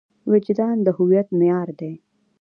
وجدان 0.31 0.75
د 0.85 0.87
هویت 0.97 1.27
معیار 1.37 1.69
دی. 1.79 1.93